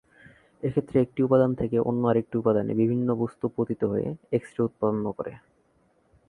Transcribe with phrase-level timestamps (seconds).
[0.63, 5.31] এক্ষেত্রে একটি উপাদান থেকে অন্য আরেকটি উপাদানে বিভিন্ন বস্তু পতিত হয়ে এক্স-রে উৎপন্ন করে।